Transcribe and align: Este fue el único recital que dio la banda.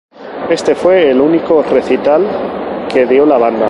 Este 0.49 0.73
fue 0.73 1.11
el 1.11 1.21
único 1.21 1.61
recital 1.61 2.25
que 2.91 3.05
dio 3.05 3.23
la 3.23 3.37
banda. 3.37 3.59